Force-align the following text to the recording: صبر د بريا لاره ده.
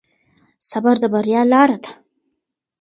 صبر 0.69 0.95
د 1.01 1.03
بريا 1.13 1.41
لاره 1.53 1.77
ده. 1.83 1.91